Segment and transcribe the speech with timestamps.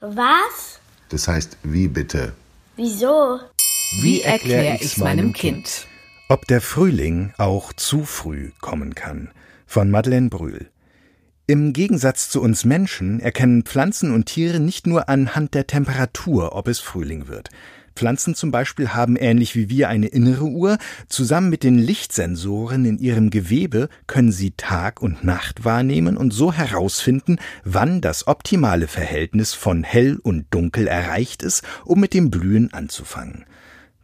[0.00, 0.80] Was?
[1.10, 2.32] Das heißt, wie bitte?
[2.76, 3.38] Wieso?
[4.00, 5.86] Wie erkläre ich's meinem Kind?
[6.30, 9.30] Ob der Frühling auch zu früh kommen kann.
[9.66, 10.70] Von Madeleine Brühl.
[11.46, 16.68] Im Gegensatz zu uns Menschen erkennen Pflanzen und Tiere nicht nur anhand der Temperatur, ob
[16.68, 17.50] es Frühling wird.
[18.00, 20.78] Pflanzen zum Beispiel haben ähnlich wie wir eine innere Uhr.
[21.06, 26.50] Zusammen mit den Lichtsensoren in ihrem Gewebe können sie Tag und Nacht wahrnehmen und so
[26.50, 32.72] herausfinden, wann das optimale Verhältnis von hell und dunkel erreicht ist, um mit dem Blühen
[32.72, 33.44] anzufangen.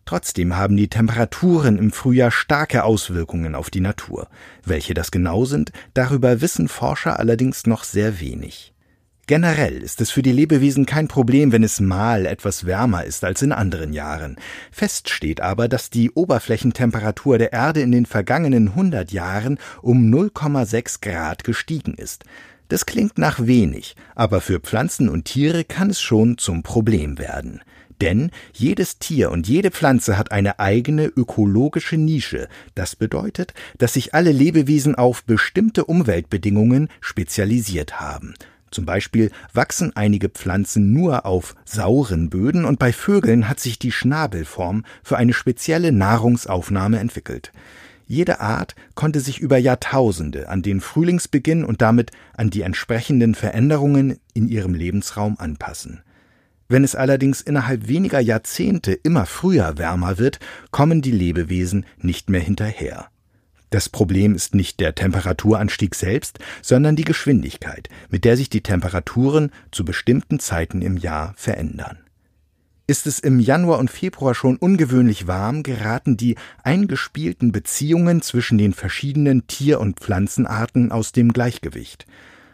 [0.04, 4.28] Trotzdem haben die Temperaturen im Frühjahr starke Auswirkungen auf die Natur.
[4.62, 8.74] Welche das genau sind, darüber wissen Forscher allerdings noch sehr wenig.
[9.28, 13.42] Generell ist es für die Lebewesen kein Problem, wenn es mal etwas wärmer ist als
[13.42, 14.36] in anderen Jahren.
[14.70, 21.00] Fest steht aber, dass die Oberflächentemperatur der Erde in den vergangenen 100 Jahren um 0,6
[21.00, 22.24] Grad gestiegen ist.
[22.68, 27.62] Das klingt nach wenig, aber für Pflanzen und Tiere kann es schon zum Problem werden.
[28.00, 32.46] Denn jedes Tier und jede Pflanze hat eine eigene ökologische Nische.
[32.76, 38.34] Das bedeutet, dass sich alle Lebewesen auf bestimmte Umweltbedingungen spezialisiert haben.
[38.70, 43.92] Zum Beispiel wachsen einige Pflanzen nur auf sauren Böden und bei Vögeln hat sich die
[43.92, 47.52] Schnabelform für eine spezielle Nahrungsaufnahme entwickelt.
[48.08, 54.18] Jede Art konnte sich über Jahrtausende an den Frühlingsbeginn und damit an die entsprechenden Veränderungen
[54.32, 56.02] in ihrem Lebensraum anpassen.
[56.68, 62.40] Wenn es allerdings innerhalb weniger Jahrzehnte immer früher wärmer wird, kommen die Lebewesen nicht mehr
[62.40, 63.08] hinterher.
[63.70, 69.50] Das Problem ist nicht der Temperaturanstieg selbst, sondern die Geschwindigkeit, mit der sich die Temperaturen
[69.72, 71.98] zu bestimmten Zeiten im Jahr verändern.
[72.88, 78.72] Ist es im Januar und Februar schon ungewöhnlich warm, geraten die eingespielten Beziehungen zwischen den
[78.72, 82.06] verschiedenen Tier- und Pflanzenarten aus dem Gleichgewicht.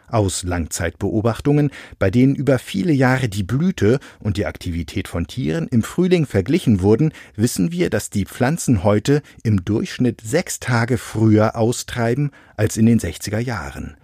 [0.07, 5.83] Aus Langzeitbeobachtungen, bei denen über viele Jahre die Blüte und die Aktivität von Tieren im
[5.83, 12.31] Frühling verglichen wurden, wissen wir, dass die Pflanzen heute im Durchschnitt sechs Tage früher austreiben
[12.57, 13.97] als in den 60er Jahren.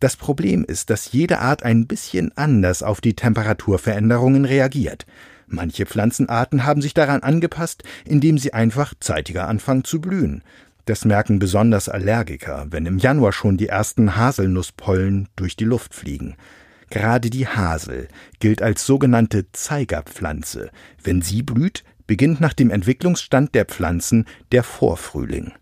[0.00, 5.04] Das Problem ist, dass jede Art ein bisschen anders auf die Temperaturveränderungen reagiert.
[5.46, 10.42] Manche Pflanzenarten haben sich daran angepasst, indem sie einfach zeitiger anfangen zu blühen.
[10.90, 16.34] Das merken besonders Allergiker, wenn im Januar schon die ersten Haselnusspollen durch die Luft fliegen.
[16.90, 18.08] Gerade die Hasel
[18.40, 20.72] gilt als sogenannte Zeigerpflanze.
[21.00, 25.52] Wenn sie blüht, beginnt nach dem Entwicklungsstand der Pflanzen der Vorfrühling.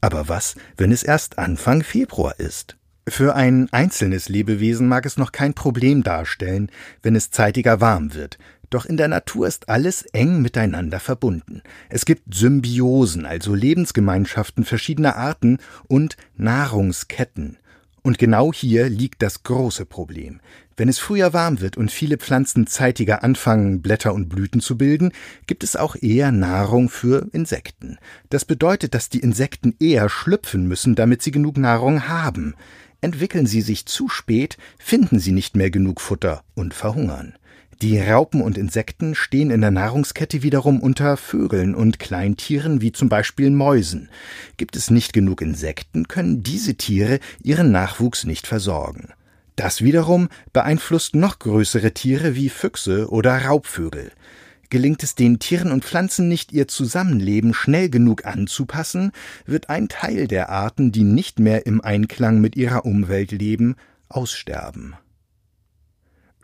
[0.00, 2.76] Aber was, wenn es erst Anfang Februar ist?
[3.08, 6.70] Für ein einzelnes Lebewesen mag es noch kein Problem darstellen,
[7.02, 8.38] wenn es zeitiger warm wird,
[8.70, 11.62] doch in der Natur ist alles eng miteinander verbunden.
[11.88, 17.58] Es gibt Symbiosen, also Lebensgemeinschaften verschiedener Arten und Nahrungsketten.
[18.02, 20.40] Und genau hier liegt das große Problem.
[20.76, 25.12] Wenn es früher warm wird und viele Pflanzen zeitiger anfangen, Blätter und Blüten zu bilden,
[25.46, 27.98] gibt es auch eher Nahrung für Insekten.
[28.30, 32.54] Das bedeutet, dass die Insekten eher schlüpfen müssen, damit sie genug Nahrung haben.
[33.00, 37.34] Entwickeln sie sich zu spät, finden sie nicht mehr genug Futter und verhungern.
[37.80, 43.08] Die Raupen und Insekten stehen in der Nahrungskette wiederum unter Vögeln und Kleintieren wie zum
[43.08, 44.08] Beispiel Mäusen.
[44.56, 49.10] Gibt es nicht genug Insekten, können diese Tiere ihren Nachwuchs nicht versorgen.
[49.54, 54.10] Das wiederum beeinflusst noch größere Tiere wie Füchse oder Raubvögel.
[54.70, 59.12] Gelingt es den Tieren und Pflanzen nicht, ihr Zusammenleben schnell genug anzupassen,
[59.46, 63.76] wird ein Teil der Arten, die nicht mehr im Einklang mit ihrer Umwelt leben,
[64.08, 64.96] aussterben.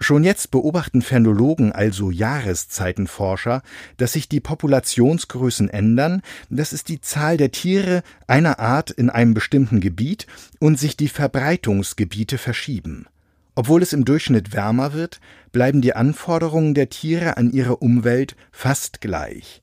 [0.01, 3.63] Schon jetzt beobachten Phänologen, also Jahreszeitenforscher,
[3.97, 9.35] dass sich die Populationsgrößen ändern, das ist die Zahl der Tiere einer Art in einem
[9.35, 10.27] bestimmten Gebiet
[10.59, 13.07] und sich die Verbreitungsgebiete verschieben.
[13.55, 15.21] Obwohl es im Durchschnitt wärmer wird,
[15.53, 19.63] bleiben die Anforderungen der Tiere an ihre Umwelt fast gleich.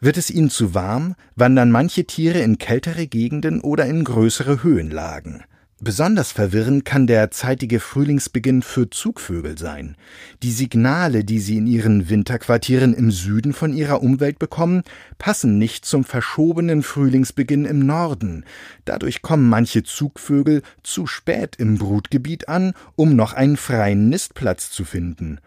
[0.00, 5.44] Wird es ihnen zu warm, wandern manche Tiere in kältere Gegenden oder in größere Höhenlagen.
[5.80, 9.96] Besonders verwirrend kann der zeitige Frühlingsbeginn für Zugvögel sein.
[10.42, 14.82] Die Signale, die sie in ihren Winterquartieren im Süden von ihrer Umwelt bekommen,
[15.18, 18.44] passen nicht zum verschobenen Frühlingsbeginn im Norden.
[18.86, 24.84] Dadurch kommen manche Zugvögel zu spät im Brutgebiet an, um noch einen freien Nistplatz zu
[24.84, 25.38] finden.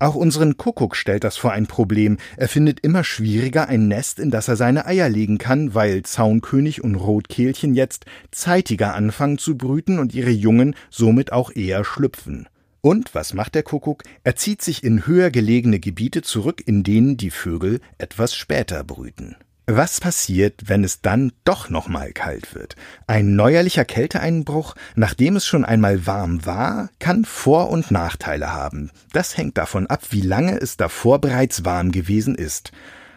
[0.00, 2.16] Auch unseren Kuckuck stellt das vor ein Problem.
[2.38, 6.82] Er findet immer schwieriger ein Nest, in das er seine Eier legen kann, weil Zaunkönig
[6.82, 12.48] und Rotkehlchen jetzt zeitiger anfangen zu brüten und ihre Jungen somit auch eher schlüpfen.
[12.80, 14.04] Und was macht der Kuckuck?
[14.24, 19.36] Er zieht sich in höher gelegene Gebiete zurück, in denen die Vögel etwas später brüten.
[19.72, 22.74] Was passiert, wenn es dann doch nochmal kalt wird?
[23.06, 28.90] Ein neuerlicher Kälteeinbruch, nachdem es schon einmal warm war, kann Vor- und Nachteile haben.
[29.12, 32.72] Das hängt davon ab, wie lange es davor bereits warm gewesen ist.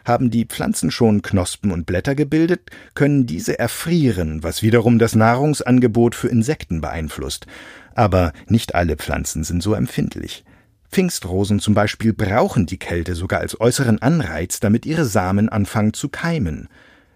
[0.06, 6.14] Haben die Pflanzen schon Knospen und Blätter gebildet, können diese erfrieren, was wiederum das Nahrungsangebot
[6.14, 7.48] für Insekten beeinflusst.
[7.96, 10.46] Aber nicht alle Pflanzen sind so empfindlich.
[10.94, 16.08] Pfingstrosen zum Beispiel brauchen die Kälte sogar als äußeren Anreiz, damit ihre Samen anfangen zu
[16.08, 16.70] keimen.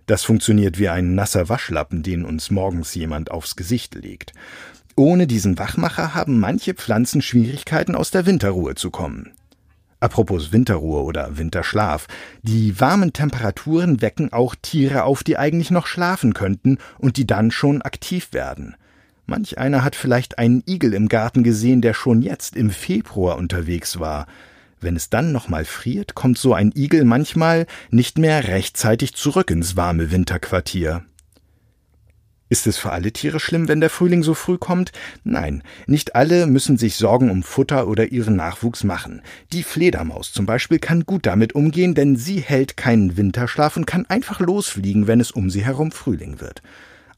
[0.08, 4.34] Das funktioniert wie ein nasser Waschlappen, den uns morgens jemand aufs Gesicht legt.
[4.96, 9.34] Ohne diesen Wachmacher haben manche Pflanzen Schwierigkeiten, aus der Winterruhe zu kommen.
[10.00, 12.08] Apropos Winterruhe oder Winterschlaf.
[12.42, 17.52] Die warmen Temperaturen wecken auch Tiere auf, die eigentlich noch schlafen könnten und die dann
[17.52, 18.76] schon aktiv werden.
[19.30, 24.00] Manch einer hat vielleicht einen Igel im Garten gesehen, der schon jetzt im Februar unterwegs
[24.00, 24.26] war.
[24.80, 29.76] Wenn es dann nochmal friert, kommt so ein Igel manchmal nicht mehr rechtzeitig zurück ins
[29.76, 31.04] warme Winterquartier.
[32.48, 34.94] Ist es für alle Tiere schlimm, wenn der Frühling so früh kommt?
[35.26, 39.22] Nein, nicht alle müssen sich Sorgen um Futter oder ihren Nachwuchs machen.
[39.52, 44.06] Die Fledermaus zum Beispiel kann gut damit umgehen, denn sie hält keinen Winterschlaf und kann
[44.06, 46.62] einfach losfliegen, wenn es um sie herum Frühling wird.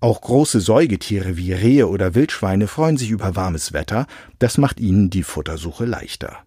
[0.01, 4.07] Auch große Säugetiere wie Rehe oder Wildschweine freuen sich über warmes Wetter,
[4.39, 6.37] das macht ihnen die Futtersuche leichter.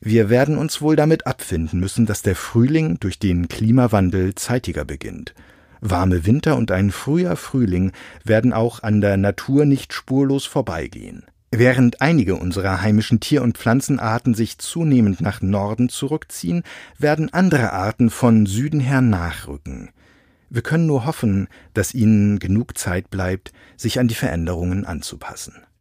[0.00, 5.34] Wir werden uns wohl damit abfinden müssen, dass der Frühling durch den Klimawandel zeitiger beginnt.
[5.80, 7.90] Warme Winter und ein früher Frühling
[8.24, 11.24] werden auch an der Natur nicht spurlos vorbeigehen.
[11.50, 16.62] Während einige unserer heimischen Tier- und Pflanzenarten sich zunehmend nach Norden zurückziehen,
[16.98, 19.90] werden andere Arten von Süden her nachrücken.
[20.54, 25.62] Wir können nur hoffen, dass ihnen genug Zeit bleibt, sich an die Veränderungen anzupassen.